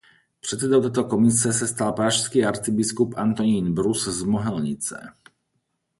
[0.39, 5.11] Předsedou této komise se stal pražský arcibiskup Antonín Brus z Mohelnice.